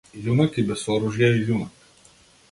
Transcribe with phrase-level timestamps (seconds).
[0.27, 2.15] Јунак и без оружје е јунак.